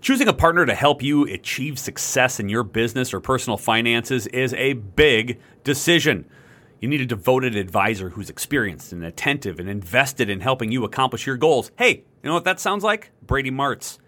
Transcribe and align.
Choosing 0.00 0.28
a 0.28 0.32
partner 0.32 0.64
to 0.64 0.74
help 0.74 1.02
you 1.02 1.24
achieve 1.24 1.78
success 1.78 2.40
in 2.40 2.48
your 2.48 2.62
business 2.62 3.12
or 3.12 3.20
personal 3.20 3.58
finances 3.58 4.26
is 4.28 4.54
a 4.54 4.72
big 4.72 5.38
decision. 5.62 6.24
You 6.80 6.88
need 6.88 7.02
a 7.02 7.06
devoted 7.06 7.54
advisor 7.54 8.08
who's 8.08 8.30
experienced 8.30 8.94
and 8.94 9.04
attentive 9.04 9.60
and 9.60 9.68
invested 9.68 10.30
in 10.30 10.40
helping 10.40 10.72
you 10.72 10.84
accomplish 10.84 11.26
your 11.26 11.36
goals. 11.36 11.70
Hey, 11.76 12.04
you 12.22 12.28
know 12.28 12.32
what 12.32 12.44
that 12.44 12.58
sounds 12.58 12.82
like? 12.82 13.10
Brady 13.26 13.50
Martz. 13.50 13.98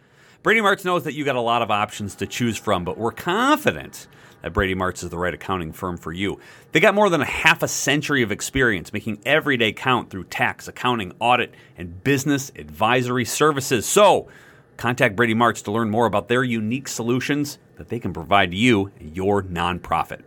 Brady 0.43 0.61
Martz 0.61 0.83
knows 0.83 1.05
that 1.05 1.13
you 1.13 1.27
got 1.27 1.37
a 1.37 1.43
lot 1.43 1.61
of 1.61 1.71
options 1.71 2.15
to 2.17 2.27
choose 2.27 2.57
from, 2.57 2.85
but 2.85 2.97
we're 2.97 3.13
confident 3.13 4.09
that 4.41 4.55
Brady 4.55 4.75
Martz 4.75 5.05
is 5.05 5.11
the 5.11 5.19
right 5.19 5.35
accounting 5.35 5.73
firm 5.73 5.99
for 5.99 6.11
you. 6.11 6.41
They 6.73 6.81
got 6.81 6.95
more 6.95 7.11
than 7.11 7.21
a 7.21 7.27
half 7.27 7.63
a 7.63 7.69
century 7.69 8.23
of 8.23 8.33
experience 8.33 8.95
making 8.95 9.21
every 9.27 9.59
day 9.59 9.75
count 9.75 10.09
through 10.09 10.25
tax, 10.25 10.69
accounting, 10.69 11.13
audit, 11.21 11.55
and 11.77 12.03
business 12.03 12.51
advisory 12.57 13.27
services. 13.27 13.85
So, 13.85 14.29
Contact 14.83 15.15
Brady 15.15 15.33
Martz 15.33 15.63
to 15.63 15.71
learn 15.71 15.91
more 15.91 16.07
about 16.07 16.27
their 16.27 16.43
unique 16.43 16.89
solutions 16.89 17.61
that 17.77 17.89
they 17.89 18.01
can 18.01 18.13
provide 18.13 18.53
you 18.53 18.91
and 18.99 19.17
your 19.17 19.45
nonprofit. 19.45 20.23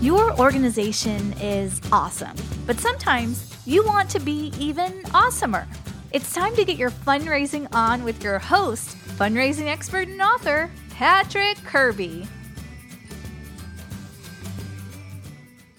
Your 0.00 0.40
organization 0.40 1.34
is 1.34 1.82
awesome, 1.92 2.34
but 2.66 2.80
sometimes 2.80 3.54
you 3.66 3.84
want 3.84 4.08
to 4.08 4.20
be 4.20 4.54
even 4.58 5.02
awesomer. 5.12 5.66
It's 6.10 6.32
time 6.32 6.56
to 6.56 6.64
get 6.64 6.78
your 6.78 6.90
fundraising 6.90 7.68
on 7.74 8.04
with 8.04 8.24
your 8.24 8.38
host, 8.38 8.96
fundraising 9.18 9.66
expert 9.66 10.08
and 10.08 10.22
author, 10.22 10.70
Patrick 10.88 11.58
Kirby. 11.58 12.26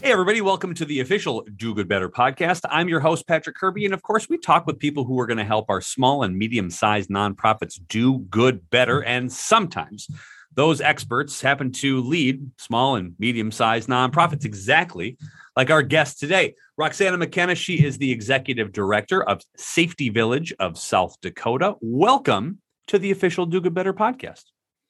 Hey, 0.02 0.14
everybody, 0.14 0.40
welcome 0.40 0.74
to 0.76 0.86
the 0.86 1.02
official 1.02 1.46
Do 1.58 1.76
Good 1.76 1.90
Better 1.90 2.08
podcast. 2.08 2.62
I'm 2.70 2.88
your 2.88 3.02
host, 3.02 3.28
Patrick 3.28 3.58
Kirby. 3.58 3.84
And 3.84 3.94
of 3.94 4.02
course, 4.02 4.30
we 4.30 4.38
talk 4.38 4.66
with 4.66 4.80
people 4.80 5.04
who 5.04 5.20
are 5.20 5.28
going 5.28 5.40
to 5.40 5.44
help 5.44 5.70
our 5.70 5.82
small 5.82 6.24
and 6.24 6.38
medium 6.38 6.70
sized 6.70 7.10
nonprofits 7.10 7.78
do 7.90 8.20
good 8.20 8.70
better. 8.70 9.04
And 9.04 9.30
sometimes 9.30 10.08
those 10.56 10.80
experts 10.80 11.42
happen 11.42 11.74
to 11.74 12.00
lead 12.00 12.50
small 12.58 12.96
and 12.96 13.14
medium 13.20 13.52
sized 13.52 13.90
nonprofits, 13.90 14.46
exactly 14.46 15.18
like 15.58 15.70
our 15.70 15.84
guest 15.84 16.18
today. 16.18 16.56
Roxanna 16.80 17.20
McKenna, 17.20 17.54
she 17.54 17.86
is 17.86 17.98
the 17.98 18.10
executive 18.10 18.72
director 18.72 19.22
of 19.22 19.42
Safety 19.58 20.08
Village 20.08 20.54
of 20.62 20.78
South 20.78 21.20
Dakota. 21.22 21.76
Welcome 21.82 22.62
to 22.88 23.00
the 23.00 23.12
official 23.12 23.46
Do 23.46 23.60
Good 23.60 23.74
Better 23.74 23.94
podcast. 23.94 24.44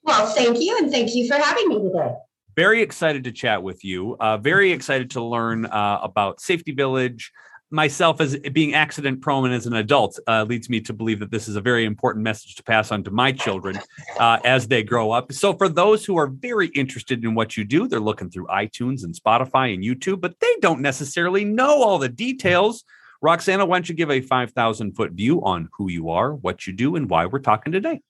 Well, 0.04 0.28
thank 0.28 0.60
you. 0.62 0.78
And 0.78 0.92
thank 0.92 1.16
you 1.16 1.28
for 1.28 1.34
having 1.34 1.68
me 1.68 1.82
today 1.82 2.14
very 2.60 2.82
excited 2.82 3.24
to 3.24 3.32
chat 3.32 3.64
with 3.64 3.86
you. 3.86 4.18
Uh, 4.20 4.38
very 4.38 4.74
excited 4.74 5.10
to 5.12 5.24
learn 5.24 5.66
uh, 5.66 5.98
about 6.04 6.42
Safety 6.42 6.74
Village. 6.74 7.32
Myself, 7.72 8.20
as 8.20 8.38
being 8.52 8.74
accident 8.74 9.22
prone 9.22 9.46
and 9.46 9.54
as 9.54 9.66
an 9.66 9.76
adult, 9.76 10.20
uh, 10.28 10.44
leads 10.44 10.70
me 10.70 10.82
to 10.82 10.92
believe 10.92 11.22
that 11.22 11.32
this 11.32 11.48
is 11.48 11.56
a 11.56 11.62
very 11.62 11.86
important 11.86 12.22
message 12.22 12.56
to 12.56 12.64
pass 12.64 12.92
on 12.92 13.02
to 13.06 13.12
my 13.12 13.32
children 13.32 13.80
uh, 14.20 14.40
as 14.44 14.68
they 14.68 14.84
grow 14.84 15.12
up. 15.12 15.32
So, 15.32 15.54
for 15.54 15.70
those 15.70 16.04
who 16.04 16.18
are 16.18 16.28
very 16.28 16.68
interested 16.76 17.24
in 17.24 17.34
what 17.34 17.56
you 17.56 17.64
do, 17.64 17.88
they're 17.88 18.02
looking 18.02 18.30
through 18.30 18.48
iTunes 18.48 19.06
and 19.06 19.16
Spotify 19.16 19.74
and 19.74 19.82
YouTube, 19.82 20.20
but 20.20 20.38
they 20.42 20.54
don't 20.60 20.82
necessarily 20.82 21.46
know 21.46 21.82
all 21.82 21.98
the 21.98 22.10
details. 22.10 22.84
Roxanna, 23.24 23.66
why 23.70 23.78
don't 23.78 23.88
you 23.88 23.96
give 23.96 24.12
a 24.12 24.20
5,000 24.20 24.98
foot 24.98 25.14
view 25.14 25.42
on 25.46 25.70
who 25.78 25.90
you 25.90 26.10
are, 26.10 26.34
what 26.34 26.68
you 26.68 26.74
do, 26.74 26.98
and 26.98 27.10
why 27.10 27.26
we're 27.26 27.40
talking 27.40 27.72
today? 27.72 28.02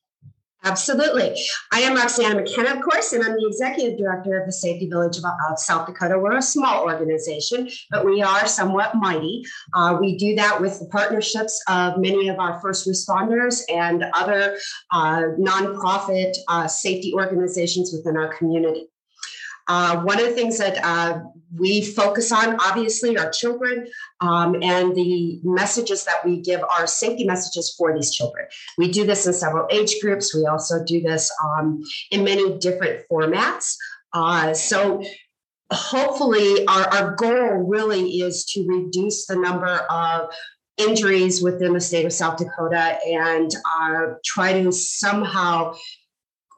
Absolutely. 0.65 1.39
I 1.71 1.79
am 1.79 1.95
Roxanna 1.95 2.35
McKenna, 2.35 2.75
of 2.75 2.81
course, 2.81 3.13
and 3.13 3.23
I'm 3.23 3.31
the 3.31 3.47
executive 3.47 3.97
director 3.97 4.37
of 4.39 4.45
the 4.45 4.51
Safety 4.51 4.89
Village 4.89 5.17
of, 5.17 5.57
South 5.57 5.87
Dakota. 5.87 6.19
We're 6.19 6.37
a 6.37 6.41
small 6.41 6.83
organization, 6.83 7.69
but 7.89 8.05
we 8.05 8.21
are 8.21 8.45
somewhat 8.45 8.95
mighty. 8.95 9.43
Uh, 9.73 9.97
we 10.01 10.17
do 10.17 10.35
that 10.35 10.59
with 10.59 10.77
the 10.79 10.87
partnerships 10.87 11.63
of 11.69 11.97
many 11.97 12.27
of 12.27 12.39
our 12.39 12.59
first 12.59 12.87
responders 12.89 13.61
and 13.73 14.03
other 14.13 14.57
uh, 14.91 15.21
nonprofit 15.39 16.35
uh, 16.49 16.67
safety 16.67 17.13
organizations 17.13 17.93
within 17.93 18.17
our 18.17 18.33
community. 18.35 18.87
Uh, 19.69 20.01
one 20.01 20.19
of 20.19 20.25
the 20.25 20.33
things 20.33 20.57
that 20.57 20.83
uh, 20.83 21.19
we 21.55 21.85
focus 21.85 22.31
on, 22.31 22.57
obviously, 22.59 23.17
are 23.17 23.29
children 23.29 23.87
um, 24.19 24.55
and 24.63 24.95
the 24.95 25.39
messages 25.43 26.03
that 26.05 26.25
we 26.25 26.41
give 26.41 26.61
are 26.63 26.87
safety 26.87 27.23
messages 27.23 27.73
for 27.77 27.93
these 27.93 28.11
children. 28.11 28.47
We 28.79 28.91
do 28.91 29.05
this 29.05 29.27
in 29.27 29.33
several 29.33 29.67
age 29.69 29.95
groups. 30.01 30.35
We 30.35 30.47
also 30.47 30.83
do 30.83 31.01
this 31.01 31.31
um, 31.43 31.83
in 32.09 32.23
many 32.23 32.57
different 32.57 33.05
formats. 33.11 33.75
Uh, 34.11 34.55
so, 34.55 35.03
hopefully, 35.71 36.65
our, 36.65 36.87
our 36.89 37.15
goal 37.15 37.63
really 37.67 38.21
is 38.21 38.45
to 38.45 38.65
reduce 38.67 39.27
the 39.27 39.35
number 39.35 39.67
of 39.67 40.31
injuries 40.79 41.43
within 41.43 41.73
the 41.73 41.81
state 41.81 42.05
of 42.05 42.13
South 42.13 42.37
Dakota 42.37 42.97
and 43.05 43.51
uh, 43.79 44.13
try 44.25 44.63
to 44.63 44.71
somehow 44.71 45.75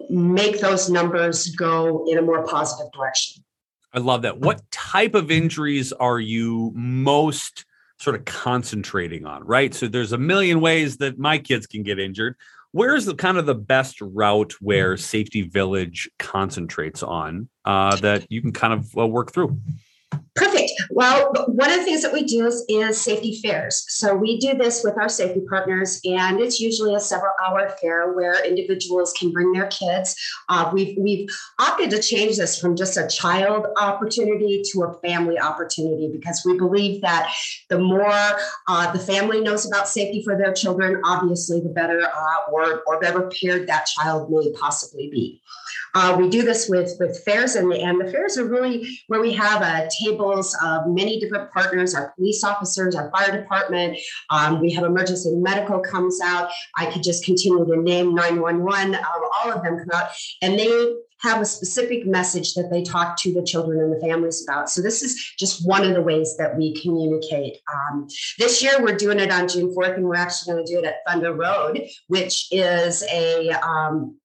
make 0.09 0.59
those 0.59 0.89
numbers 0.89 1.47
go 1.56 2.06
in 2.07 2.17
a 2.17 2.22
more 2.22 2.45
positive 2.45 2.91
direction. 2.91 3.44
I 3.94 4.00
love 4.00 4.22
that. 4.22 4.39
What 4.39 4.62
type 4.72 5.16
of 5.16 5.31
injuries 5.31 5.91
are 5.94 6.19
you 6.19 6.72
most 6.73 7.66
sort 8.00 8.16
of 8.16 8.25
concentrating 8.25 9.25
on, 9.25 9.44
right? 9.44 9.73
So 9.73 9.88
there's 9.88 10.12
a 10.12 10.17
million 10.17 10.62
ways 10.62 10.97
that 10.97 11.19
my 11.19 11.38
kids 11.38 11.67
can 11.67 11.84
get 11.84 12.00
injured. 12.00 12.35
Where's 12.72 13.06
the 13.06 13.16
kind 13.16 13.38
of 13.38 13.45
the 13.45 13.56
best 13.56 14.00
route 14.01 14.53
where 14.62 14.95
Safety 14.95 15.41
Village 15.41 16.09
concentrates 16.18 17.03
on 17.03 17.50
uh, 17.66 17.97
that 17.97 18.25
you 18.29 18.41
can 18.41 18.53
kind 18.53 18.73
of 18.73 18.97
uh, 18.97 19.07
work 19.07 19.33
through? 19.33 19.59
Perfect. 20.35 20.61
Well, 20.94 21.31
one 21.47 21.72
of 21.72 21.79
the 21.79 21.84
things 21.84 22.02
that 22.02 22.13
we 22.13 22.24
do 22.24 22.46
is, 22.46 22.66
is, 22.68 23.00
safety 23.02 23.40
fairs. 23.41 23.85
So 23.88 24.16
we 24.16 24.38
do 24.38 24.53
this 24.53 24.84
with 24.84 24.97
our 24.97 25.09
safety 25.09 25.41
partners, 25.50 26.00
and 26.03 26.40
it's 26.40 26.59
usually 26.59 26.94
a 26.94 27.00
several 27.00 27.31
hour 27.44 27.69
fair 27.81 28.12
where 28.13 28.46
individuals 28.46 29.13
can 29.13 29.31
bring 29.31 29.51
their 29.53 29.68
kids. 29.68 30.16
Uh, 30.50 30.69
we've, 30.74 30.97
we've 30.97 31.30
opted 31.59 31.90
to 31.91 32.01
change 32.01 32.38
this 32.38 32.59
from 32.59 32.75
just 32.75 32.97
a 32.97 33.07
child 33.07 33.68
opportunity 33.80 34.62
to 34.72 34.84
a 34.84 34.94
family 35.00 35.40
opportunity 35.40 36.09
because 36.12 36.44
we 36.46 36.57
believe 36.57 37.01
that 37.01 37.34
the 37.69 37.80
more 37.80 38.12
uh, 38.68 38.91
the 38.91 39.00
family 39.00 39.41
knows 39.41 39.66
about 39.66 39.88
safety 39.88 40.22
for 40.24 40.38
their 40.38 40.53
children, 40.53 41.01
obviously, 41.06 41.62
the 41.62 41.69
better 41.69 42.01
uh, 42.01 42.51
or, 42.51 42.83
or 42.88 43.00
better 43.00 43.21
prepared 43.21 43.68
that 43.68 43.86
child 43.86 44.30
may 44.30 44.51
possibly 44.60 45.10
be. 45.10 45.42
Uh, 45.94 46.15
we 46.19 46.29
do 46.29 46.44
this 46.44 46.69
with, 46.69 46.95
with 47.00 47.23
fairs, 47.23 47.56
and 47.56 47.71
the, 47.71 47.81
and 47.81 48.00
the 48.00 48.12
fairs 48.12 48.38
are 48.38 48.45
really 48.45 48.97
where 49.07 49.21
we 49.21 49.33
have 49.33 49.62
uh, 49.62 49.88
tables 50.03 50.57
of 50.63 50.88
many 50.88 51.19
different 51.19 51.51
partners 51.51 51.95
our 51.95 52.13
police 52.15 52.44
officers, 52.44 52.95
our 52.95 53.09
fire 53.12 53.31
department. 53.41 53.97
Um, 54.29 54.59
we 54.59 54.71
have 54.73 54.83
emergency 54.83 55.31
medical 55.35 55.79
comes 55.79 56.19
out. 56.21 56.50
I 56.77 56.85
could 56.88 57.03
just 57.03 57.25
continue 57.25 57.65
to 57.65 57.81
name 57.81 58.13
911. 58.15 58.95
Um, 58.95 59.01
all 59.35 59.51
of 59.51 59.63
them 59.63 59.77
come 59.77 59.89
out, 59.94 60.09
and 60.41 60.57
they 60.57 60.94
have 61.21 61.41
a 61.41 61.45
specific 61.45 62.06
message 62.06 62.53
that 62.56 62.69
they 62.71 62.81
talk 62.81 63.15
to 63.15 63.33
the 63.33 63.44
children 63.44 63.79
and 63.79 63.94
the 63.94 64.00
families 64.00 64.44
about. 64.47 64.69
So 64.69 64.81
this 64.81 65.03
is 65.03 65.33
just 65.38 65.68
one 65.68 65.83
of 65.85 65.94
the 65.94 66.01
ways 66.01 66.35
that 66.38 66.57
we 66.57 66.73
communicate. 66.81 67.57
Um, 67.71 68.07
this 68.39 68.63
year 68.63 68.81
we're 68.81 68.97
doing 68.97 69.19
it 69.19 69.31
on 69.31 69.47
June 69.47 69.73
4th, 69.75 69.95
and 69.95 70.06
we're 70.06 70.15
actually 70.15 70.53
going 70.53 70.65
to 70.65 70.73
do 70.73 70.79
it 70.79 70.85
at 70.85 70.95
Thunder 71.07 71.33
Road, 71.33 71.81
which 72.07 72.47
is 72.51 73.03
a 73.03 73.50
um, 73.51 74.18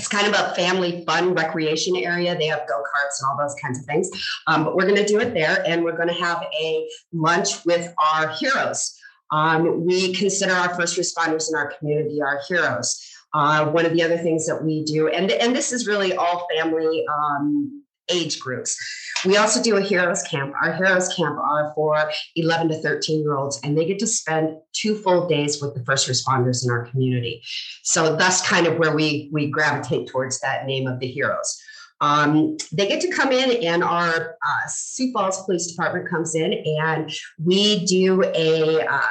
it's 0.00 0.08
kind 0.08 0.26
of 0.26 0.32
a 0.32 0.54
family 0.54 1.04
fun 1.04 1.34
recreation 1.34 1.94
area. 1.94 2.34
They 2.34 2.46
have 2.46 2.66
go 2.66 2.78
karts 2.78 3.20
and 3.20 3.28
all 3.28 3.36
those 3.36 3.54
kinds 3.60 3.78
of 3.78 3.84
things. 3.84 4.08
Um, 4.46 4.64
but 4.64 4.74
we're 4.74 4.86
going 4.86 4.96
to 4.96 5.04
do 5.04 5.20
it 5.20 5.34
there, 5.34 5.62
and 5.66 5.84
we're 5.84 5.96
going 5.96 6.08
to 6.08 6.14
have 6.14 6.42
a 6.58 6.88
lunch 7.12 7.66
with 7.66 7.92
our 8.14 8.30
heroes. 8.30 8.98
Um, 9.30 9.84
we 9.84 10.14
consider 10.14 10.54
our 10.54 10.74
first 10.74 10.98
responders 10.98 11.50
in 11.50 11.54
our 11.54 11.72
community 11.72 12.22
our 12.22 12.40
heroes. 12.48 12.98
Uh, 13.34 13.66
one 13.66 13.84
of 13.84 13.92
the 13.92 14.02
other 14.02 14.16
things 14.16 14.46
that 14.46 14.64
we 14.64 14.84
do, 14.84 15.08
and, 15.08 15.30
and 15.30 15.54
this 15.54 15.70
is 15.70 15.86
really 15.86 16.16
all 16.16 16.48
family 16.56 17.04
um, 17.06 17.79
age 18.10 18.40
groups. 18.40 18.76
We 19.24 19.36
also 19.36 19.62
do 19.62 19.76
a 19.76 19.80
heroes 19.82 20.22
camp. 20.22 20.54
Our 20.62 20.72
heroes 20.72 21.08
camp 21.14 21.38
are 21.38 21.72
for 21.74 22.10
11 22.36 22.68
to 22.68 22.80
13 22.80 23.20
year 23.20 23.36
olds, 23.36 23.60
and 23.62 23.76
they 23.76 23.84
get 23.84 23.98
to 24.00 24.06
spend 24.06 24.56
two 24.72 24.96
full 24.96 25.28
days 25.28 25.60
with 25.60 25.74
the 25.74 25.84
first 25.84 26.08
responders 26.08 26.64
in 26.64 26.70
our 26.70 26.86
community. 26.86 27.42
So 27.82 28.16
that's 28.16 28.46
kind 28.46 28.66
of 28.66 28.78
where 28.78 28.94
we 28.94 29.28
we 29.32 29.50
gravitate 29.50 30.08
towards 30.08 30.40
that 30.40 30.66
name 30.66 30.86
of 30.86 31.00
the 31.00 31.06
heroes. 31.06 31.60
Um, 32.00 32.56
they 32.72 32.88
get 32.88 33.02
to 33.02 33.10
come 33.10 33.30
in, 33.30 33.62
and 33.62 33.84
our 33.84 34.36
uh, 34.46 34.66
Sioux 34.68 35.12
Falls 35.12 35.44
Police 35.44 35.66
Department 35.66 36.08
comes 36.08 36.34
in, 36.34 36.54
and 36.80 37.12
we 37.38 37.84
do 37.84 38.24
a 38.24 38.86
uh, 38.86 39.02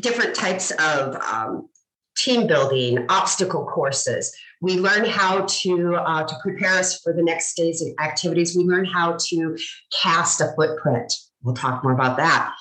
different 0.00 0.34
types 0.34 0.70
of 0.70 1.16
um, 1.16 1.68
team 2.16 2.46
building, 2.46 3.04
obstacle 3.08 3.64
courses. 3.64 4.34
We 4.60 4.78
learn 4.78 5.04
how 5.04 5.42
to 5.42 5.96
uh, 5.96 6.24
to 6.24 6.34
prepare 6.42 6.78
us 6.78 7.00
for 7.00 7.12
the 7.12 7.22
next 7.22 7.54
day's 7.56 7.84
activities. 8.00 8.56
We 8.56 8.64
learn 8.64 8.86
how 8.86 9.16
to 9.28 9.56
cast 10.02 10.40
a 10.40 10.52
footprint. 10.56 11.12
We'll 11.42 11.54
talk 11.54 11.84
more 11.84 11.92
about 11.92 12.16
that. 12.16 12.52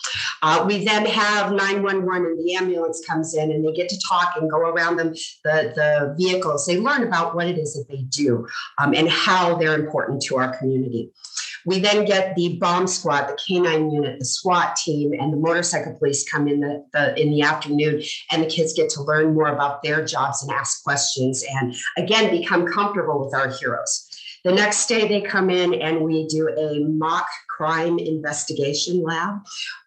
Uh, 0.43 0.63
we 0.67 0.85
then 0.85 1.07
have 1.07 1.51
911 1.51 2.25
and 2.27 2.39
the 2.39 2.55
ambulance 2.55 3.03
comes 3.07 3.33
in 3.33 3.51
and 3.51 3.65
they 3.65 3.73
get 3.73 3.89
to 3.89 3.99
talk 4.07 4.33
and 4.39 4.49
go 4.49 4.59
around 4.59 4.97
them, 4.97 5.13
the, 5.43 5.73
the 5.75 6.15
vehicles. 6.19 6.67
They 6.67 6.79
learn 6.79 7.01
about 7.01 7.35
what 7.35 7.47
it 7.47 7.57
is 7.57 7.73
that 7.73 7.87
they 7.89 8.03
do 8.03 8.47
um, 8.77 8.93
and 8.93 9.09
how 9.09 9.55
they're 9.55 9.73
important 9.73 10.21
to 10.23 10.37
our 10.37 10.55
community. 10.55 11.11
We 11.65 11.79
then 11.79 12.05
get 12.05 12.35
the 12.35 12.57
bomb 12.59 12.87
squad, 12.87 13.27
the 13.27 13.37
canine 13.47 13.91
unit, 13.91 14.19
the 14.19 14.25
SWAT 14.25 14.75
team, 14.75 15.13
and 15.19 15.33
the 15.33 15.37
motorcycle 15.37 15.95
police 15.97 16.27
come 16.29 16.47
in 16.47 16.59
the, 16.59 16.85
the, 16.93 17.19
in 17.19 17.31
the 17.31 17.41
afternoon, 17.41 18.03
and 18.31 18.43
the 18.43 18.47
kids 18.47 18.73
get 18.73 18.89
to 18.91 19.01
learn 19.01 19.33
more 19.33 19.47
about 19.47 19.81
their 19.81 20.05
jobs 20.05 20.43
and 20.43 20.51
ask 20.51 20.83
questions, 20.83 21.43
and 21.59 21.75
again 21.97 22.29
become 22.29 22.67
comfortable 22.67 23.23
with 23.23 23.33
our 23.33 23.49
heroes. 23.49 24.04
The 24.45 24.51
next 24.51 24.85
day, 24.85 25.07
they 25.07 25.21
come 25.21 25.49
in 25.49 25.73
and 25.73 26.01
we 26.01 26.27
do 26.27 26.47
a 26.47 26.79
mock 26.85 27.25
crime 27.49 27.97
investigation 27.97 29.01
lab 29.01 29.39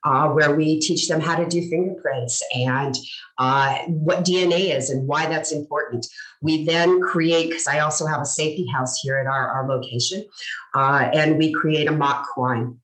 uh, 0.05 0.31
where 0.31 0.56
we 0.56 0.81
teach 0.81 1.06
them 1.06 1.20
how 1.20 1.37
to 1.37 1.46
do 1.46 1.60
fingerprints 1.70 2.43
and 2.52 2.93
uh, 3.38 3.78
what 3.87 4.25
DNA 4.25 4.76
is 4.76 4.90
and 4.90 5.06
why 5.06 5.26
that's 5.26 5.52
important. 5.52 6.08
We 6.43 6.64
then 6.64 7.00
create, 7.00 7.50
because 7.50 7.69
I 7.69 7.78
also 7.78 8.05
have 8.06 8.20
a 8.20 8.26
safety 8.26 8.66
house 8.66 8.99
here 9.00 9.16
at 9.19 9.28
our, 9.28 9.49
our 9.49 9.69
location, 9.69 10.26
uh, 10.75 11.08
and 11.14 11.38
we 11.38 11.52
create 11.52 11.87
a 11.87 11.93
mock 11.93 12.26
crime 12.26 12.81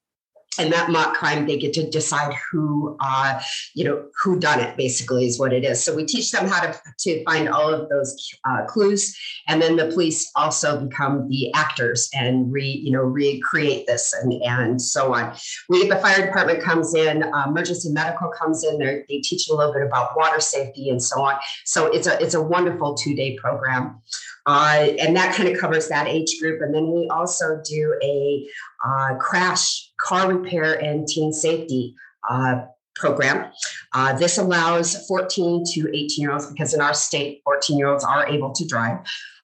and 0.59 0.73
that 0.73 0.91
mock 0.91 1.15
crime 1.15 1.47
they 1.47 1.59
get 1.59 1.73
to 1.75 1.89
decide 1.89 2.35
who 2.51 2.97
uh, 3.01 3.41
you 3.75 3.85
know 3.85 4.05
who 4.23 4.39
done 4.39 4.61
it 4.61 4.77
basically 4.77 5.27
is 5.27 5.39
what 5.39 5.53
it 5.53 5.65
is. 5.65 5.85
So 5.85 5.95
we 5.95 6.05
teach 6.05 6.31
them 6.31 6.47
how 6.47 6.61
to, 6.61 6.81
to 7.01 7.25
find 7.25 7.49
all 7.49 7.73
of 7.73 7.89
those 7.89 8.17
uh, 8.45 8.65
clues. 8.67 9.17
And 9.49 9.61
then 9.61 9.77
the 9.77 9.87
police 9.87 10.31
also 10.37 10.81
become 10.81 11.29
the 11.29 11.53
actors 11.55 12.09
and 12.15 12.53
re 12.53 12.67
you 12.67 12.93
know 12.93 13.03
recreate 13.03 13.87
this 13.87 14.13
and 14.13 14.33
and 14.43 14.81
so 14.81 15.15
on. 15.15 15.35
We 15.69 15.89
the 15.89 15.97
fire 15.97 16.27
department 16.27 16.63
comes 16.63 16.95
in 16.95 17.23
uh, 17.23 17.45
emergency 17.47 17.91
medical 17.91 18.31
comes 18.31 18.65
in 18.65 18.79
they 18.79 19.05
they 19.09 19.21
teach 19.21 19.49
a 19.49 19.55
little 19.55 19.73
bit 19.73 19.83
about 19.83 20.17
water 20.17 20.41
safety 20.41 20.89
and 20.89 21.03
so 21.03 21.23
on. 21.23 21.37
So 21.65 21.87
it's 21.87 22.07
a 22.07 22.21
it's 22.23 22.35
a 22.35 22.43
wonderful 22.43 22.95
two 22.95 23.15
day 23.15 23.37
program 23.37 24.01
uh, 24.47 24.89
and 24.99 25.17
that 25.17 25.35
kind 25.35 25.49
of 25.49 25.59
covers 25.59 25.89
that 25.89 26.07
age 26.07 26.39
group. 26.41 26.61
And 26.61 26.75
then 26.75 26.91
we 26.93 27.09
also 27.09 27.61
do 27.65 27.99
a 28.03 28.47
uh, 28.85 29.15
crash 29.17 29.91
car 30.01 30.33
repair 30.33 30.75
and 30.83 31.07
teen 31.09 31.33
safety 31.33 31.95
uh, 32.29 32.63
program. 32.95 33.51
Uh, 33.93 34.13
this 34.17 34.39
allows 34.39 35.07
14 35.07 35.65
to 35.73 35.89
18 35.89 36.09
year 36.19 36.33
olds, 36.33 36.47
because 36.47 36.75
in 36.75 36.81
our 36.81 36.95
state, 36.95 37.41
14 37.45 37.79
year 37.79 37.89
olds 37.89 38.05
are 38.05 38.27
able 38.27 38.53
to 38.53 38.67
drive. 38.67 38.99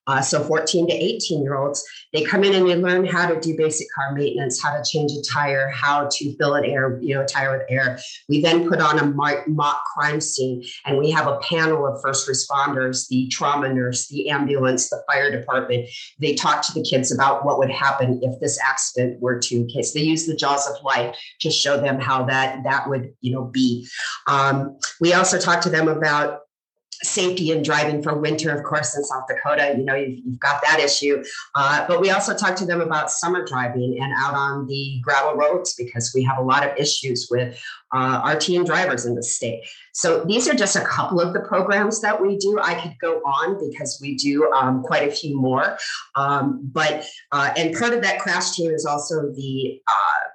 Uh, 0.07 0.21
so 0.21 0.43
14 0.43 0.87
to 0.87 0.93
18 0.93 1.43
year 1.43 1.55
olds, 1.55 1.83
they 2.11 2.23
come 2.23 2.43
in 2.43 2.53
and 2.55 2.67
they 2.67 2.75
learn 2.75 3.05
how 3.05 3.27
to 3.27 3.39
do 3.39 3.55
basic 3.55 3.87
car 3.93 4.13
maintenance, 4.13 4.61
how 4.61 4.75
to 4.75 4.83
change 4.89 5.11
a 5.11 5.21
tire, 5.31 5.69
how 5.69 6.09
to 6.11 6.35
fill 6.37 6.55
an 6.55 6.65
air, 6.65 6.99
you 7.01 7.13
know, 7.13 7.25
tire 7.25 7.57
with 7.57 7.67
air. 7.69 7.99
We 8.27 8.41
then 8.41 8.67
put 8.67 8.81
on 8.81 8.99
a 8.99 9.05
mock 9.05 9.83
crime 9.93 10.19
scene 10.19 10.63
and 10.85 10.97
we 10.97 11.11
have 11.11 11.27
a 11.27 11.37
panel 11.39 11.85
of 11.85 12.01
first 12.01 12.27
responders, 12.27 13.07
the 13.07 13.27
trauma 13.27 13.71
nurse, 13.71 14.07
the 14.07 14.29
ambulance, 14.29 14.89
the 14.89 15.03
fire 15.07 15.31
department. 15.31 15.87
They 16.19 16.33
talk 16.33 16.65
to 16.65 16.73
the 16.73 16.83
kids 16.83 17.11
about 17.11 17.45
what 17.45 17.59
would 17.59 17.71
happen 17.71 18.19
if 18.23 18.39
this 18.39 18.59
accident 18.59 19.21
were 19.21 19.39
to 19.39 19.65
case. 19.65 19.93
They 19.93 20.01
use 20.01 20.25
the 20.25 20.35
jaws 20.35 20.67
of 20.67 20.83
life 20.83 21.15
to 21.41 21.51
show 21.51 21.79
them 21.79 21.99
how 21.99 22.25
that 22.25 22.63
that 22.63 22.89
would, 22.89 23.13
you 23.21 23.31
know, 23.31 23.43
be. 23.43 23.87
Um, 24.27 24.77
we 24.99 25.13
also 25.13 25.37
talk 25.37 25.61
to 25.61 25.69
them 25.69 25.87
about 25.87 26.41
safety 27.03 27.51
and 27.51 27.63
driving 27.63 28.01
for 28.01 28.17
winter, 28.17 28.55
of 28.55 28.63
course, 28.63 28.95
in 28.95 29.03
South 29.03 29.23
Dakota. 29.27 29.75
You 29.77 29.83
know, 29.83 29.95
you've, 29.95 30.19
you've 30.25 30.39
got 30.39 30.61
that 30.63 30.79
issue. 30.79 31.23
Uh, 31.55 31.85
but 31.87 32.01
we 32.01 32.09
also 32.11 32.35
talked 32.35 32.57
to 32.59 32.65
them 32.65 32.81
about 32.81 33.11
summer 33.11 33.45
driving 33.45 33.97
and 34.01 34.13
out 34.17 34.33
on 34.33 34.67
the 34.67 34.99
gravel 35.03 35.35
roads 35.35 35.73
because 35.75 36.11
we 36.13 36.23
have 36.23 36.37
a 36.37 36.43
lot 36.43 36.65
of 36.67 36.77
issues 36.77 37.27
with 37.29 37.59
uh, 37.93 38.21
our 38.23 38.35
teen 38.37 38.63
drivers 38.63 39.05
in 39.05 39.15
the 39.15 39.23
state. 39.23 39.63
So 39.93 40.23
these 40.23 40.47
are 40.47 40.53
just 40.53 40.75
a 40.75 40.85
couple 40.85 41.19
of 41.19 41.33
the 41.33 41.41
programs 41.41 42.01
that 42.01 42.21
we 42.21 42.37
do. 42.37 42.59
I 42.61 42.75
could 42.75 42.97
go 42.99 43.17
on 43.19 43.59
because 43.69 43.99
we 44.01 44.15
do 44.15 44.51
um, 44.53 44.83
quite 44.83 45.07
a 45.07 45.11
few 45.11 45.39
more. 45.39 45.77
Um, 46.15 46.61
but, 46.71 47.05
uh, 47.31 47.51
and 47.57 47.75
part 47.75 47.93
of 47.93 48.01
that 48.03 48.19
crash 48.19 48.51
team 48.51 48.71
is 48.71 48.85
also 48.85 49.31
the 49.33 49.81
uh, 49.87 50.29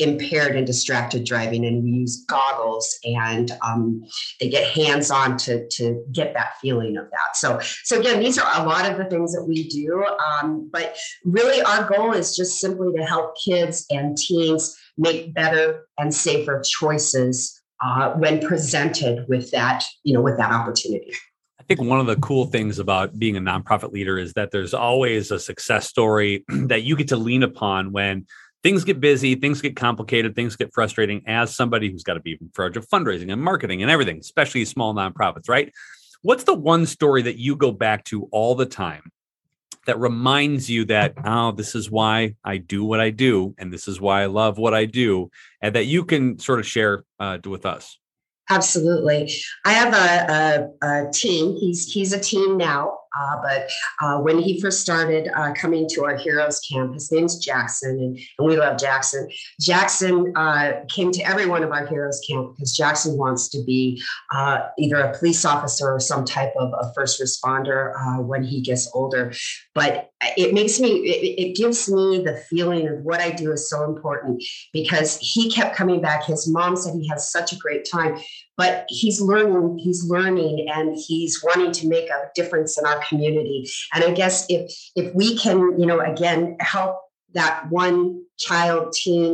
impaired 0.00 0.56
and 0.56 0.66
distracted 0.66 1.24
driving 1.24 1.64
and 1.64 1.84
we 1.84 1.90
use 1.90 2.24
goggles 2.26 2.98
and 3.04 3.52
um, 3.62 4.02
they 4.40 4.48
get 4.48 4.66
hands 4.68 5.10
on 5.10 5.36
to, 5.36 5.68
to 5.68 6.02
get 6.12 6.34
that 6.34 6.58
feeling 6.60 6.96
of 6.96 7.04
that. 7.10 7.36
So 7.36 7.60
so 7.84 8.00
again 8.00 8.20
these 8.20 8.38
are 8.38 8.60
a 8.60 8.66
lot 8.66 8.90
of 8.90 8.96
the 8.96 9.04
things 9.04 9.32
that 9.32 9.44
we 9.44 9.68
do 9.68 10.04
um, 10.40 10.68
but 10.72 10.96
really 11.24 11.62
our 11.62 11.88
goal 11.88 12.12
is 12.12 12.36
just 12.36 12.58
simply 12.58 12.96
to 12.96 13.04
help 13.04 13.34
kids 13.44 13.86
and 13.90 14.16
teens 14.16 14.76
make 14.96 15.34
better 15.34 15.86
and 15.98 16.14
safer 16.14 16.62
choices 16.64 17.60
uh, 17.82 18.12
when 18.14 18.40
presented 18.46 19.26
with 19.28 19.50
that 19.50 19.84
you 20.04 20.14
know 20.14 20.20
with 20.20 20.36
that 20.36 20.52
opportunity. 20.52 21.12
I 21.58 21.62
think 21.64 21.88
one 21.88 22.00
of 22.00 22.06
the 22.06 22.16
cool 22.16 22.46
things 22.46 22.78
about 22.78 23.18
being 23.18 23.36
a 23.36 23.40
nonprofit 23.40 23.92
leader 23.92 24.18
is 24.18 24.32
that 24.32 24.50
there's 24.50 24.74
always 24.74 25.30
a 25.30 25.38
success 25.38 25.88
story 25.88 26.44
that 26.48 26.82
you 26.82 26.96
get 26.96 27.08
to 27.08 27.16
lean 27.16 27.42
upon 27.42 27.92
when 27.92 28.26
things 28.62 28.84
get 28.84 29.00
busy, 29.00 29.34
things 29.34 29.60
get 29.60 29.76
complicated, 29.76 30.34
things 30.34 30.56
get 30.56 30.72
frustrating 30.72 31.22
as 31.26 31.54
somebody 31.54 31.90
who's 31.90 32.02
got 32.02 32.14
to 32.14 32.20
be 32.20 32.38
in 32.40 32.50
charge 32.54 32.76
of 32.76 32.86
fundraising 32.88 33.32
and 33.32 33.42
marketing 33.42 33.82
and 33.82 33.90
everything, 33.90 34.18
especially 34.18 34.64
small 34.64 34.94
nonprofits, 34.94 35.48
right? 35.48 35.72
What's 36.22 36.44
the 36.44 36.54
one 36.54 36.86
story 36.86 37.22
that 37.22 37.38
you 37.38 37.56
go 37.56 37.72
back 37.72 38.04
to 38.06 38.24
all 38.32 38.54
the 38.54 38.66
time 38.66 39.10
that 39.86 39.98
reminds 39.98 40.68
you 40.68 40.84
that, 40.84 41.14
oh, 41.24 41.52
this 41.52 41.74
is 41.74 41.90
why 41.90 42.34
I 42.44 42.58
do 42.58 42.84
what 42.84 43.00
I 43.00 43.10
do, 43.10 43.54
and 43.56 43.72
this 43.72 43.88
is 43.88 44.00
why 44.00 44.22
I 44.22 44.26
love 44.26 44.58
what 44.58 44.74
I 44.74 44.84
do, 44.84 45.30
and 45.62 45.74
that 45.74 45.86
you 45.86 46.04
can 46.04 46.38
sort 46.38 46.60
of 46.60 46.66
share 46.66 47.04
uh, 47.18 47.38
with 47.46 47.64
us? 47.64 47.98
Absolutely. 48.50 49.32
I 49.64 49.72
have 49.72 49.94
a, 49.94 50.68
a, 50.82 51.06
a 51.06 51.10
team. 51.12 51.56
He's 51.56 51.90
he's 51.90 52.12
a 52.12 52.18
team 52.18 52.58
now. 52.58 52.98
Uh, 53.18 53.36
but 53.42 53.70
uh, 54.00 54.18
when 54.20 54.38
he 54.38 54.60
first 54.60 54.80
started 54.80 55.28
uh, 55.34 55.52
coming 55.54 55.88
to 55.88 56.04
our 56.04 56.16
Heroes 56.16 56.60
Camp, 56.60 56.94
his 56.94 57.10
name's 57.10 57.38
Jackson, 57.38 57.90
and, 57.90 58.18
and 58.38 58.48
we 58.48 58.56
love 58.56 58.78
Jackson. 58.78 59.28
Jackson 59.60 60.32
uh, 60.36 60.72
came 60.88 61.10
to 61.12 61.22
every 61.22 61.46
one 61.46 61.62
of 61.62 61.70
our 61.70 61.86
Heroes 61.86 62.20
Camp 62.28 62.56
because 62.56 62.76
Jackson 62.76 63.16
wants 63.16 63.48
to 63.50 63.62
be 63.64 64.02
uh, 64.32 64.60
either 64.78 64.96
a 64.96 65.16
police 65.18 65.44
officer 65.44 65.92
or 65.92 66.00
some 66.00 66.24
type 66.24 66.52
of 66.58 66.72
a 66.78 66.92
first 66.94 67.20
responder 67.20 67.92
uh, 67.98 68.22
when 68.22 68.42
he 68.42 68.60
gets 68.60 68.90
older. 68.94 69.32
But 69.74 70.10
it 70.36 70.52
makes 70.52 70.78
me, 70.78 70.88
it, 70.88 71.48
it 71.48 71.56
gives 71.56 71.90
me 71.90 72.22
the 72.22 72.36
feeling 72.48 72.88
of 72.88 73.00
what 73.02 73.20
I 73.20 73.30
do 73.30 73.52
is 73.52 73.68
so 73.68 73.84
important 73.84 74.42
because 74.72 75.18
he 75.20 75.50
kept 75.50 75.76
coming 75.76 76.00
back. 76.00 76.24
His 76.24 76.48
mom 76.48 76.76
said 76.76 76.94
he 76.94 77.08
has 77.08 77.32
such 77.32 77.52
a 77.52 77.56
great 77.56 77.88
time 77.90 78.18
but 78.60 78.84
he's 78.88 79.22
learning 79.22 79.78
he's 79.78 80.04
learning 80.04 80.68
and 80.68 80.94
he's 80.94 81.42
wanting 81.42 81.72
to 81.72 81.88
make 81.88 82.10
a 82.10 82.28
difference 82.34 82.76
in 82.78 82.84
our 82.84 83.02
community. 83.08 83.66
And 83.94 84.04
i 84.04 84.10
guess 84.12 84.44
if 84.50 84.70
if 84.94 85.14
we 85.14 85.38
can 85.38 85.58
you 85.80 85.86
know 85.86 86.00
again 86.00 86.58
help 86.60 87.00
that 87.32 87.64
one 87.70 88.22
child 88.38 88.92
teen 88.92 89.30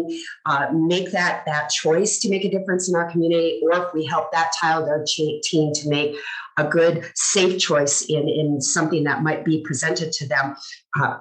uh, 0.46 0.66
make 0.72 1.10
that 1.10 1.42
that 1.46 1.70
choice 1.70 2.20
to 2.20 2.30
make 2.30 2.44
a 2.44 2.50
difference 2.50 2.88
in 2.88 2.94
our 2.94 3.10
community 3.10 3.60
or 3.64 3.72
if 3.82 3.92
we 3.92 4.04
help 4.04 4.30
that 4.30 4.52
child 4.60 4.88
or 4.88 5.04
teen 5.42 5.72
to 5.74 5.88
make 5.88 6.16
a 6.56 6.64
good 6.64 7.10
safe 7.16 7.58
choice 7.58 8.02
in 8.02 8.28
in 8.28 8.60
something 8.60 9.02
that 9.04 9.24
might 9.24 9.44
be 9.44 9.60
presented 9.62 10.12
to 10.12 10.28
them 10.28 10.54
uh, 11.00 11.18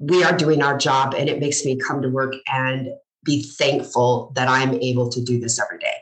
we 0.00 0.24
are 0.24 0.36
doing 0.36 0.60
our 0.62 0.76
job 0.76 1.14
and 1.14 1.28
it 1.28 1.38
makes 1.40 1.64
me 1.64 1.76
come 1.76 2.02
to 2.02 2.08
work 2.08 2.34
and 2.48 2.88
be 3.24 3.42
thankful 3.58 4.32
that 4.34 4.48
i'm 4.48 4.74
able 4.90 5.08
to 5.08 5.20
do 5.22 5.38
this 5.38 5.60
every 5.60 5.78
day 5.78 5.98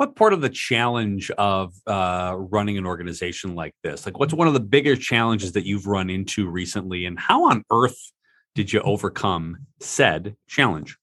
what 0.00 0.16
part 0.16 0.32
of 0.32 0.40
the 0.40 0.48
challenge 0.48 1.30
of 1.32 1.74
uh, 1.86 2.34
running 2.34 2.78
an 2.78 2.86
organization 2.86 3.54
like 3.54 3.74
this? 3.82 4.06
Like 4.06 4.18
what's 4.18 4.32
one 4.32 4.48
of 4.48 4.54
the 4.54 4.58
bigger 4.58 4.96
challenges 4.96 5.52
that 5.52 5.66
you've 5.66 5.86
run 5.86 6.08
into 6.08 6.48
recently 6.48 7.04
and 7.04 7.20
how 7.20 7.50
on 7.50 7.64
earth 7.70 7.98
did 8.54 8.72
you 8.72 8.80
overcome 8.80 9.58
said 9.78 10.36
challenge 10.48 10.96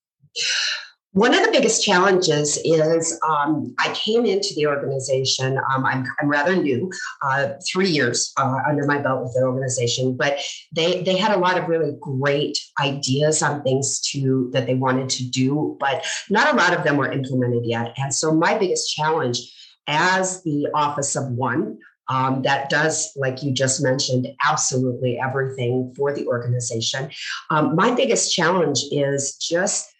One 1.17 1.33
of 1.33 1.43
the 1.43 1.51
biggest 1.51 1.83
challenges 1.83 2.59
is 2.63 3.19
um, 3.27 3.73
I 3.79 3.91
came 3.95 4.23
into 4.27 4.53
the 4.55 4.67
organization. 4.67 5.57
Um, 5.57 5.83
I'm, 5.83 6.05
I'm 6.19 6.29
rather 6.29 6.55
new, 6.55 6.91
uh, 7.23 7.53
three 7.67 7.89
years 7.89 8.31
uh, 8.37 8.59
under 8.69 8.85
my 8.85 8.99
belt 8.99 9.23
with 9.23 9.33
the 9.33 9.41
organization, 9.41 10.15
but 10.15 10.37
they 10.75 11.01
they 11.01 11.17
had 11.17 11.35
a 11.35 11.39
lot 11.39 11.57
of 11.57 11.67
really 11.67 11.97
great 11.99 12.59
ideas 12.79 13.41
on 13.41 13.63
things 13.63 13.99
to 14.11 14.51
that 14.53 14.67
they 14.67 14.75
wanted 14.75 15.09
to 15.09 15.27
do, 15.27 15.75
but 15.79 16.05
not 16.29 16.53
a 16.53 16.55
lot 16.55 16.77
of 16.77 16.83
them 16.83 16.97
were 16.97 17.11
implemented 17.11 17.65
yet. 17.65 17.93
And 17.97 18.13
so 18.13 18.31
my 18.35 18.55
biggest 18.55 18.93
challenge 18.93 19.39
as 19.87 20.43
the 20.43 20.67
office 20.75 21.15
of 21.15 21.31
one 21.31 21.79
um, 22.09 22.43
that 22.43 22.69
does, 22.69 23.11
like 23.15 23.41
you 23.41 23.53
just 23.53 23.81
mentioned, 23.81 24.27
absolutely 24.45 25.17
everything 25.19 25.95
for 25.97 26.13
the 26.13 26.27
organization. 26.27 27.09
Um, 27.49 27.75
my 27.75 27.89
biggest 27.95 28.31
challenge 28.31 28.83
is 28.91 29.35
just 29.37 29.91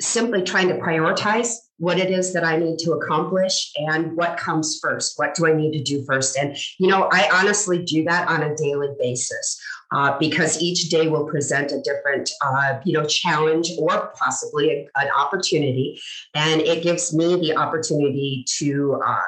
simply 0.00 0.42
trying 0.42 0.68
to 0.68 0.74
prioritize 0.74 1.54
what 1.78 1.98
it 1.98 2.10
is 2.10 2.32
that 2.34 2.44
I 2.44 2.56
need 2.56 2.78
to 2.80 2.92
accomplish 2.92 3.72
and 3.76 4.14
what 4.16 4.36
comes 4.36 4.78
first. 4.82 5.14
What 5.18 5.34
do 5.34 5.46
I 5.46 5.54
need 5.54 5.72
to 5.72 5.82
do 5.82 6.04
first? 6.04 6.36
And, 6.36 6.56
you 6.78 6.88
know, 6.88 7.08
I 7.10 7.28
honestly 7.32 7.82
do 7.82 8.04
that 8.04 8.28
on 8.28 8.42
a 8.42 8.54
daily 8.54 8.88
basis 8.98 9.58
uh, 9.92 10.18
because 10.18 10.60
each 10.60 10.90
day 10.90 11.08
will 11.08 11.26
present 11.26 11.72
a 11.72 11.80
different, 11.80 12.30
uh, 12.44 12.80
you 12.84 12.92
know, 12.92 13.06
challenge 13.06 13.70
or 13.78 14.12
possibly 14.18 14.70
a, 14.70 14.88
an 15.00 15.08
opportunity. 15.16 16.00
And 16.34 16.60
it 16.60 16.82
gives 16.82 17.14
me 17.14 17.36
the 17.36 17.56
opportunity 17.56 18.44
to, 18.58 19.00
uh, 19.04 19.20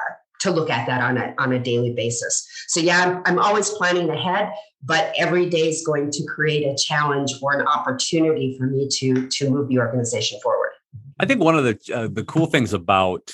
to 0.43 0.51
look 0.51 0.69
at 0.69 0.85
that 0.87 1.01
on 1.01 1.17
a, 1.17 1.33
on 1.37 1.53
a 1.53 1.59
daily 1.59 1.93
basis. 1.93 2.47
So 2.67 2.79
yeah, 2.79 3.01
I'm, 3.01 3.21
I'm 3.25 3.39
always 3.39 3.69
planning 3.69 4.09
ahead, 4.09 4.51
but 4.83 5.13
every 5.17 5.49
day 5.49 5.69
is 5.69 5.83
going 5.85 6.11
to 6.11 6.23
create 6.25 6.65
a 6.65 6.75
challenge 6.75 7.33
or 7.41 7.59
an 7.59 7.65
opportunity 7.67 8.55
for 8.57 8.67
me 8.67 8.87
to 8.99 9.27
to 9.27 9.49
move 9.49 9.69
the 9.69 9.79
organization 9.79 10.39
forward. 10.41 10.71
I 11.19 11.25
think 11.25 11.41
one 11.41 11.55
of 11.55 11.63
the 11.63 11.77
uh, 11.93 12.07
the 12.11 12.23
cool 12.23 12.45
things 12.47 12.73
about 12.73 13.33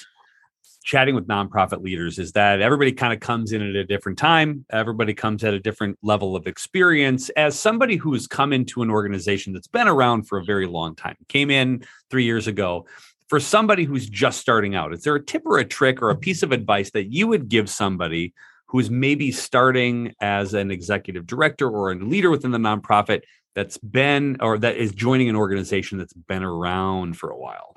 chatting 0.84 1.14
with 1.14 1.28
nonprofit 1.28 1.84
leaders 1.84 2.18
is 2.18 2.32
that 2.32 2.62
everybody 2.62 2.92
kind 2.92 3.14
of 3.14 3.20
comes 3.20 3.52
in 3.52 3.62
at 3.62 3.76
a 3.76 3.84
different 3.84 4.18
time. 4.18 4.66
Everybody 4.72 5.14
comes 5.14 5.44
at 5.44 5.54
a 5.54 5.60
different 5.60 6.00
level 6.02 6.36
of 6.36 6.48
experience. 6.48 7.30
As 7.32 7.60
somebody 7.60 7.96
who's 7.96 8.26
come 8.26 8.54
into 8.54 8.82
an 8.82 8.90
organization 8.90 9.54
that's 9.54 9.68
been 9.68 9.88
around 9.88 10.24
for 10.24 10.40
a 10.40 10.44
very 10.44 10.66
long 10.66 10.96
time, 10.96 11.16
came 11.28 11.52
in 11.52 11.84
three 12.10 12.24
years 12.24 12.48
ago, 12.48 12.88
for 13.30 13.40
somebody 13.40 13.84
who's 13.84 14.10
just 14.10 14.42
starting 14.42 14.76
out, 14.76 14.92
is 14.94 15.04
there 15.04 15.16
a 15.16 15.24
tip 15.24 15.44
or 15.46 15.60
a 15.60 15.66
trick 15.66 16.02
or 16.02 16.10
a 16.10 16.16
piece 16.16 16.42
of 16.42 16.52
advice 16.52 16.90
that 16.92 17.06
you 17.06 17.28
would 17.28 17.48
give 17.48 17.70
somebody 17.70 18.34
who's 18.66 18.90
maybe 18.90 19.32
starting 19.32 20.14
as 20.20 20.54
an 20.54 20.72
executive 20.72 21.26
director 21.26 21.70
or 21.70 21.92
a 21.92 21.96
leader 21.96 22.30
within 22.30 22.52
the 22.52 22.58
nonprofit 22.58 23.22
that's 23.56 23.78
been 23.78 24.38
or 24.42 24.58
that 24.58 24.78
is 24.78 24.92
joining 24.94 25.30
an 25.30 25.36
organization 25.36 25.98
that's 26.00 26.14
been 26.14 26.44
around 26.44 27.18
for 27.18 27.30
a 27.30 27.38
while? 27.38 27.76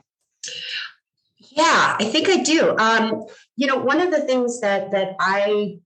Yeah, 1.38 1.96
I 2.00 2.04
think 2.04 2.28
I 2.30 2.42
do. 2.42 2.76
Um, 2.78 3.26
you 3.56 3.66
know, 3.66 3.76
one 3.76 4.00
of 4.00 4.10
the 4.10 4.22
things 4.22 4.60
that 4.60 4.90
that 4.92 5.16
I 5.20 5.78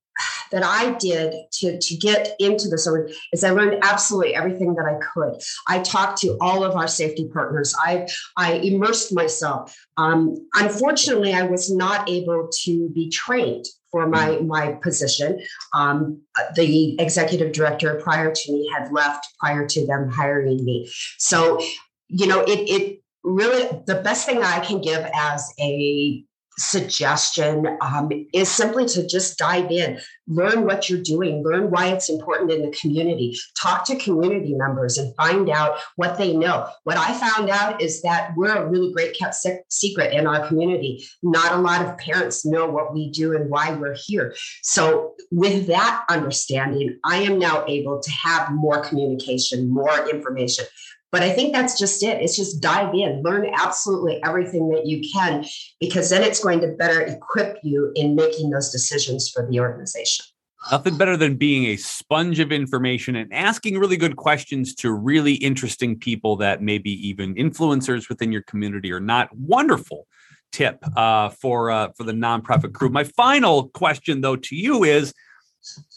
that 0.52 0.62
I 0.62 0.92
did 0.94 1.34
to, 1.54 1.78
to 1.78 1.96
get 1.96 2.34
into 2.38 2.68
this 2.68 2.86
is 3.32 3.44
I 3.44 3.50
learned 3.50 3.82
absolutely 3.82 4.34
everything 4.34 4.74
that 4.74 4.86
I 4.86 4.98
could. 5.12 5.40
I 5.68 5.80
talked 5.80 6.18
to 6.22 6.36
all 6.40 6.64
of 6.64 6.76
our 6.76 6.88
safety 6.88 7.28
partners. 7.32 7.74
I, 7.78 8.06
I 8.36 8.54
immersed 8.54 9.14
myself. 9.14 9.76
Um, 9.96 10.36
unfortunately, 10.54 11.32
I 11.32 11.42
was 11.42 11.74
not 11.74 12.08
able 12.08 12.48
to 12.64 12.88
be 12.90 13.08
trained 13.10 13.66
for 13.90 14.08
my 14.08 14.28
mm-hmm. 14.28 14.46
my 14.46 14.72
position. 14.82 15.40
Um, 15.72 16.20
the 16.54 17.00
executive 17.00 17.52
director 17.52 18.00
prior 18.02 18.32
to 18.32 18.52
me 18.52 18.70
had 18.76 18.92
left 18.92 19.26
prior 19.40 19.66
to 19.66 19.86
them 19.86 20.10
hiring 20.10 20.64
me. 20.64 20.90
So, 21.18 21.60
you 22.08 22.26
know, 22.26 22.42
it 22.42 22.68
it 22.68 23.00
really 23.24 23.68
the 23.86 23.96
best 23.96 24.26
thing 24.26 24.42
I 24.42 24.60
can 24.60 24.80
give 24.80 25.04
as 25.14 25.52
a 25.58 26.24
suggestion 26.58 27.66
um, 27.80 28.10
is 28.32 28.50
simply 28.50 28.86
to 28.86 29.06
just 29.06 29.38
dive 29.38 29.70
in, 29.70 29.98
learn 30.26 30.64
what 30.64 30.88
you're 30.88 31.02
doing, 31.02 31.42
learn 31.44 31.70
why 31.70 31.88
it's 31.88 32.08
important 32.08 32.50
in 32.50 32.62
the 32.62 32.76
community, 32.76 33.36
talk 33.60 33.84
to 33.84 33.96
community 33.96 34.54
members 34.54 34.98
and 34.98 35.14
find 35.16 35.50
out 35.50 35.78
what 35.96 36.18
they 36.18 36.36
know. 36.36 36.68
What 36.84 36.96
I 36.96 37.12
found 37.14 37.50
out 37.50 37.82
is 37.82 38.02
that 38.02 38.32
we're 38.36 38.54
a 38.54 38.66
really 38.66 38.92
great 38.92 39.16
kept 39.16 39.36
secret 39.68 40.12
in 40.12 40.26
our 40.26 40.46
community. 40.46 41.04
Not 41.22 41.52
a 41.52 41.60
lot 41.60 41.84
of 41.84 41.96
parents 41.98 42.44
know 42.44 42.66
what 42.66 42.94
we 42.94 43.10
do 43.10 43.36
and 43.36 43.50
why 43.50 43.72
we're 43.72 43.96
here. 44.06 44.34
So, 44.62 45.14
with 45.30 45.66
that 45.66 46.04
understanding, 46.08 46.98
I 47.04 47.18
am 47.18 47.38
now 47.38 47.64
able 47.66 48.00
to 48.00 48.10
have 48.10 48.52
more 48.52 48.82
communication, 48.82 49.68
more 49.68 50.08
information. 50.08 50.64
But 51.12 51.22
I 51.22 51.30
think 51.30 51.54
that's 51.54 51.78
just 51.78 52.02
it. 52.02 52.20
It's 52.20 52.36
just 52.36 52.60
dive 52.60 52.92
in, 52.94 53.22
learn 53.22 53.48
absolutely 53.54 54.20
everything 54.24 54.68
that 54.70 54.86
you 54.86 55.08
can, 55.14 55.44
because 55.80 56.10
then 56.10 56.22
it's 56.22 56.42
going 56.42 56.60
to 56.60 56.68
better 56.68 57.00
equip 57.00 57.58
you 57.62 57.92
in 57.94 58.16
making 58.16 58.50
those 58.50 58.70
decisions 58.70 59.30
for 59.30 59.48
the 59.48 59.60
organization. 59.60 60.26
Nothing 60.70 60.98
better 60.98 61.16
than 61.16 61.36
being 61.36 61.66
a 61.66 61.76
sponge 61.76 62.40
of 62.40 62.50
information 62.50 63.14
and 63.14 63.32
asking 63.32 63.78
really 63.78 63.96
good 63.96 64.16
questions 64.16 64.74
to 64.76 64.92
really 64.92 65.34
interesting 65.34 65.96
people 65.96 66.34
that 66.36 66.60
maybe 66.60 66.90
even 67.08 67.36
influencers 67.36 68.08
within 68.08 68.32
your 68.32 68.42
community 68.42 68.90
are 68.90 69.00
not. 69.00 69.34
Wonderful 69.36 70.08
tip 70.50 70.84
uh, 70.96 71.28
for 71.28 71.70
uh, 71.70 71.90
for 71.96 72.02
the 72.02 72.12
nonprofit 72.12 72.72
crew. 72.72 72.88
My 72.88 73.04
final 73.04 73.68
question, 73.68 74.22
though, 74.22 74.36
to 74.36 74.56
you 74.56 74.82
is 74.82 75.14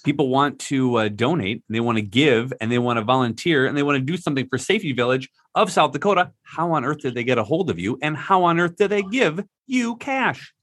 people 0.03 0.29
want 0.29 0.59
to 0.59 0.95
uh, 0.95 1.09
donate, 1.09 1.63
they 1.69 1.79
want 1.79 1.97
to 1.97 2.01
give, 2.01 2.53
and 2.59 2.71
they 2.71 2.79
want 2.79 2.97
to 2.97 3.03
volunteer, 3.03 3.65
and 3.65 3.77
they 3.77 3.83
want 3.83 3.95
to 3.97 4.03
do 4.03 4.17
something 4.17 4.47
for 4.47 4.57
Safety 4.57 4.93
Village 4.93 5.29
of 5.55 5.71
South 5.71 5.91
Dakota. 5.91 6.31
How 6.43 6.71
on 6.71 6.85
earth 6.85 6.99
did 6.99 7.15
they 7.15 7.23
get 7.23 7.37
a 7.37 7.43
hold 7.43 7.69
of 7.69 7.79
you? 7.79 7.97
And 8.01 8.15
how 8.15 8.43
on 8.43 8.59
earth 8.59 8.75
did 8.77 8.89
they 8.89 9.01
give 9.01 9.43
you 9.67 9.95
cash? 9.97 10.53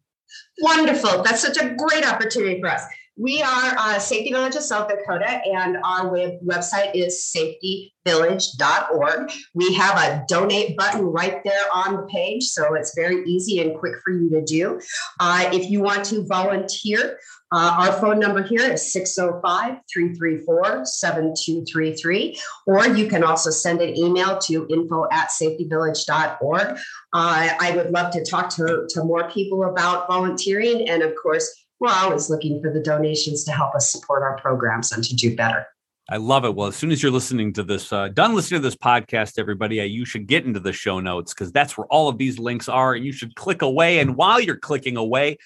Wonderful. 0.60 1.22
That's 1.22 1.40
such 1.40 1.58
a 1.58 1.74
great 1.74 2.06
opportunity 2.06 2.60
for 2.60 2.68
us. 2.68 2.82
We 3.18 3.40
are 3.40 3.74
uh, 3.78 3.98
Safety 3.98 4.30
Village 4.30 4.56
of 4.56 4.62
South 4.62 4.90
Dakota, 4.90 5.40
and 5.46 5.78
our 5.82 6.10
web, 6.12 6.32
website 6.44 6.90
is 6.94 7.32
safetyvillage.org. 7.34 9.32
We 9.54 9.72
have 9.72 9.96
a 9.96 10.22
donate 10.28 10.76
button 10.76 11.06
right 11.06 11.42
there 11.42 11.64
on 11.72 11.96
the 11.96 12.02
page, 12.12 12.44
so 12.44 12.74
it's 12.74 12.94
very 12.94 13.24
easy 13.24 13.60
and 13.60 13.78
quick 13.78 13.94
for 14.04 14.12
you 14.12 14.28
to 14.30 14.44
do. 14.44 14.82
Uh, 15.18 15.48
if 15.50 15.70
you 15.70 15.80
want 15.80 16.04
to 16.06 16.26
volunteer, 16.26 17.18
uh, 17.52 17.76
our 17.78 17.92
phone 17.92 18.18
number 18.18 18.42
here 18.42 18.70
is 18.70 18.92
605 18.92 19.78
334 19.90 20.84
7233, 20.84 22.38
or 22.66 22.86
you 22.88 23.08
can 23.08 23.24
also 23.24 23.50
send 23.50 23.80
an 23.80 23.96
email 23.96 24.36
to 24.38 24.66
info 24.68 25.06
at 25.10 25.30
safetyvillage.org. 25.30 26.78
Uh, 27.14 27.48
I 27.60 27.72
would 27.76 27.92
love 27.92 28.12
to 28.12 28.22
talk 28.22 28.50
to, 28.56 28.86
to 28.90 29.04
more 29.04 29.30
people 29.30 29.64
about 29.64 30.06
volunteering. 30.06 30.88
And 30.90 31.02
of 31.02 31.14
course, 31.14 31.65
we're 31.80 31.92
always 31.92 32.30
looking 32.30 32.60
for 32.62 32.72
the 32.72 32.80
donations 32.80 33.44
to 33.44 33.52
help 33.52 33.74
us 33.74 33.90
support 33.90 34.22
our 34.22 34.36
programs 34.38 34.92
and 34.92 35.04
to 35.04 35.14
do 35.14 35.36
better. 35.36 35.66
I 36.08 36.18
love 36.18 36.44
it. 36.44 36.54
Well, 36.54 36.68
as 36.68 36.76
soon 36.76 36.92
as 36.92 37.02
you're 37.02 37.10
listening 37.10 37.52
to 37.54 37.64
this, 37.64 37.92
uh, 37.92 38.08
done 38.08 38.34
listening 38.34 38.62
to 38.62 38.66
this 38.68 38.76
podcast, 38.76 39.40
everybody, 39.40 39.80
uh, 39.80 39.84
you 39.84 40.04
should 40.04 40.28
get 40.28 40.44
into 40.44 40.60
the 40.60 40.72
show 40.72 41.00
notes 41.00 41.34
because 41.34 41.50
that's 41.50 41.76
where 41.76 41.86
all 41.88 42.08
of 42.08 42.16
these 42.16 42.38
links 42.38 42.68
are. 42.68 42.94
And 42.94 43.04
you 43.04 43.12
should 43.12 43.34
click 43.34 43.62
away. 43.62 43.98
And 43.98 44.14
while 44.14 44.40
you're 44.40 44.56
clicking 44.56 44.96
away, 44.96 45.36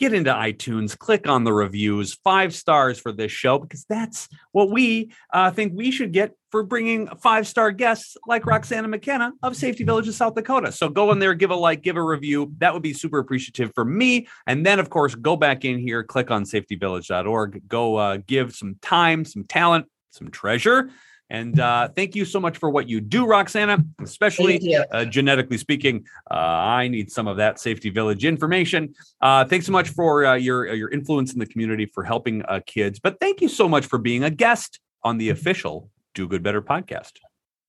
get 0.00 0.14
into 0.14 0.32
iTunes, 0.32 0.98
click 0.98 1.28
on 1.28 1.44
the 1.44 1.52
reviews, 1.52 2.14
five 2.24 2.54
stars 2.54 2.98
for 2.98 3.12
this 3.12 3.30
show, 3.30 3.58
because 3.58 3.84
that's 3.84 4.28
what 4.52 4.70
we 4.70 5.12
uh, 5.32 5.50
think 5.50 5.74
we 5.76 5.90
should 5.90 6.10
get 6.10 6.34
for 6.50 6.62
bringing 6.62 7.06
five 7.18 7.46
star 7.46 7.70
guests 7.70 8.16
like 8.26 8.42
Roxanna 8.44 8.88
McKenna 8.88 9.32
of 9.42 9.54
Safety 9.54 9.84
Village 9.84 10.08
of 10.08 10.14
South 10.14 10.34
Dakota. 10.34 10.72
So 10.72 10.88
go 10.88 11.12
in 11.12 11.18
there, 11.18 11.34
give 11.34 11.50
a 11.50 11.54
like, 11.54 11.82
give 11.82 11.96
a 11.96 12.02
review. 12.02 12.50
That 12.58 12.72
would 12.72 12.82
be 12.82 12.94
super 12.94 13.18
appreciative 13.18 13.72
for 13.74 13.84
me. 13.84 14.26
And 14.46 14.64
then, 14.64 14.78
of 14.80 14.88
course, 14.88 15.14
go 15.14 15.36
back 15.36 15.66
in 15.66 15.78
here, 15.78 16.02
click 16.02 16.30
on 16.30 16.44
safetyvillage.org, 16.44 17.68
go 17.68 17.96
uh, 17.96 18.18
give 18.26 18.54
some 18.54 18.76
time, 18.80 19.26
some 19.26 19.44
talent, 19.44 19.86
some 20.10 20.30
treasure 20.30 20.90
and 21.30 21.60
uh, 21.60 21.88
thank 21.88 22.16
you 22.16 22.24
so 22.24 22.40
much 22.40 22.58
for 22.58 22.70
what 22.70 22.88
you 22.88 23.00
do, 23.00 23.24
Roxanna, 23.24 23.86
especially 24.02 24.76
uh, 24.76 25.04
genetically 25.04 25.58
speaking. 25.58 26.04
Uh, 26.30 26.34
I 26.34 26.88
need 26.88 27.10
some 27.12 27.28
of 27.28 27.36
that 27.36 27.60
Safety 27.60 27.88
Village 27.88 28.24
information. 28.24 28.94
Uh, 29.20 29.44
thanks 29.44 29.66
so 29.66 29.72
much 29.72 29.90
for 29.90 30.26
uh, 30.26 30.34
your, 30.34 30.70
uh, 30.70 30.72
your 30.72 30.90
influence 30.90 31.32
in 31.32 31.38
the 31.38 31.46
community 31.46 31.86
for 31.86 32.02
helping 32.02 32.42
kids. 32.66 32.98
But 32.98 33.20
thank 33.20 33.40
you 33.40 33.48
so 33.48 33.68
much 33.68 33.86
for 33.86 33.98
being 33.98 34.24
a 34.24 34.30
guest 34.30 34.80
on 35.04 35.18
the 35.18 35.30
official 35.30 35.88
Do 36.14 36.26
Good 36.26 36.42
Better 36.42 36.60
podcast. 36.60 37.12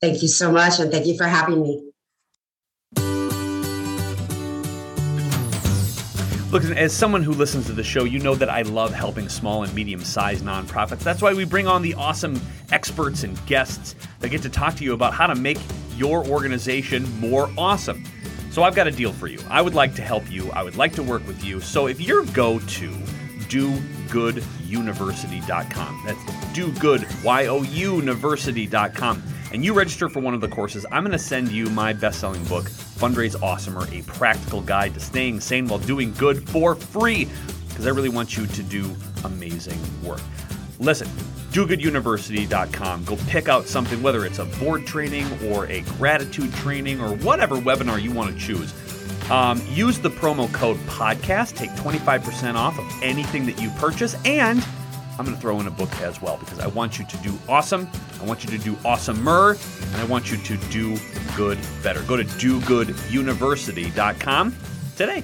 Thank 0.01 0.23
you 0.23 0.27
so 0.27 0.51
much. 0.51 0.79
And 0.79 0.91
thank 0.91 1.05
you 1.05 1.15
for 1.15 1.25
having 1.25 1.61
me. 1.61 1.91
Look, 6.51 6.65
as 6.65 6.91
someone 6.91 7.23
who 7.23 7.31
listens 7.31 7.67
to 7.67 7.71
the 7.71 7.83
show, 7.83 8.03
you 8.03 8.19
know 8.19 8.35
that 8.35 8.49
I 8.49 8.63
love 8.63 8.93
helping 8.93 9.29
small 9.29 9.63
and 9.63 9.73
medium 9.73 10.03
sized 10.03 10.43
nonprofits. 10.43 10.99
That's 10.99 11.21
why 11.21 11.33
we 11.33 11.45
bring 11.45 11.65
on 11.65 11.81
the 11.81 11.93
awesome 11.93 12.41
experts 12.71 13.23
and 13.23 13.43
guests 13.45 13.95
that 14.19 14.29
get 14.29 14.41
to 14.43 14.49
talk 14.49 14.75
to 14.75 14.83
you 14.83 14.93
about 14.93 15.13
how 15.13 15.27
to 15.27 15.35
make 15.35 15.57
your 15.95 16.25
organization 16.27 17.07
more 17.19 17.49
awesome. 17.57 18.03
So 18.51 18.63
I've 18.63 18.75
got 18.75 18.87
a 18.87 18.91
deal 18.91 19.13
for 19.13 19.27
you. 19.27 19.39
I 19.49 19.61
would 19.61 19.75
like 19.75 19.95
to 19.95 20.01
help 20.01 20.29
you, 20.29 20.51
I 20.51 20.63
would 20.63 20.75
like 20.75 20.91
to 20.93 21.03
work 21.03 21.25
with 21.27 21.41
you. 21.43 21.61
So 21.61 21.87
if 21.87 22.01
you're 22.01 22.25
go 22.27 22.59
to 22.59 22.89
dogooduniversity.com, 23.49 26.01
that's 26.05 26.23
dogood, 26.53 27.23
Y 27.23 27.47
O 27.47 27.63
U, 27.63 27.95
university.com 27.95 29.23
and 29.51 29.65
you 29.65 29.73
register 29.73 30.07
for 30.07 30.21
one 30.21 30.33
of 30.33 30.39
the 30.39 30.47
courses, 30.47 30.85
I'm 30.91 31.03
going 31.03 31.11
to 31.11 31.19
send 31.19 31.51
you 31.51 31.65
my 31.67 31.91
best 31.91 32.21
selling 32.21 32.43
book, 32.45 32.69
Fundraise 32.69 33.35
Awesomer, 33.35 33.91
a 33.91 34.03
practical 34.05 34.61
guide 34.61 34.93
to 34.93 34.99
staying 34.99 35.41
sane 35.41 35.67
while 35.67 35.79
doing 35.79 36.13
good 36.13 36.47
for 36.49 36.75
free, 36.75 37.27
because 37.67 37.85
I 37.85 37.89
really 37.89 38.09
want 38.09 38.37
you 38.37 38.47
to 38.47 38.63
do 38.63 38.95
amazing 39.25 39.79
work. 40.03 40.21
Listen, 40.79 41.09
dogooduniversity.com. 41.51 43.03
Go 43.03 43.17
pick 43.27 43.49
out 43.49 43.67
something, 43.67 44.01
whether 44.01 44.25
it's 44.25 44.39
a 44.39 44.45
board 44.45 44.87
training 44.87 45.27
or 45.47 45.67
a 45.67 45.81
gratitude 45.81 46.51
training 46.55 46.99
or 47.01 47.13
whatever 47.17 47.57
webinar 47.57 48.01
you 48.01 48.11
want 48.11 48.33
to 48.33 48.39
choose. 48.39 48.73
Um, 49.29 49.61
use 49.69 49.99
the 49.99 50.09
promo 50.09 50.51
code 50.53 50.77
podcast, 50.87 51.55
take 51.55 51.69
25% 51.71 52.55
off 52.55 52.79
of 52.79 52.85
anything 53.01 53.45
that 53.45 53.61
you 53.61 53.69
purchase, 53.77 54.15
and 54.25 54.65
I'm 55.17 55.25
going 55.25 55.35
to 55.35 55.41
throw 55.41 55.59
in 55.59 55.67
a 55.67 55.71
book 55.71 55.93
as 56.01 56.21
well 56.21 56.37
because 56.37 56.59
I 56.59 56.67
want 56.67 56.97
you 56.97 57.05
to 57.05 57.17
do 57.17 57.37
awesome. 57.47 57.87
I 58.19 58.25
want 58.25 58.43
you 58.43 58.49
to 58.57 58.59
do 58.63 58.73
awesomer, 58.77 59.55
and 59.93 60.01
I 60.01 60.05
want 60.05 60.31
you 60.31 60.37
to 60.37 60.57
do 60.69 60.97
good 61.35 61.59
better. 61.83 62.01
Go 62.03 62.17
to 62.17 62.23
dogooduniversity.com 62.23 64.55
today. 64.95 65.23